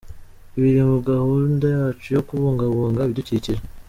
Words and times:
Biri 0.61 0.81
muri 0.87 1.01
gahunda 1.11 1.65
yacu 1.77 2.07
yo 2.15 2.21
kubungabunga 2.27 3.01
ibidukikije". 3.05 3.61